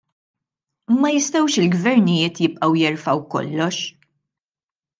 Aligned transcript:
Ma 1.03 1.11
jistgħux 1.15 1.59
il-gvernijiet 1.63 2.41
jibqgħu 2.45 2.81
jerfgħu 2.81 3.15
kollox! 3.37 3.79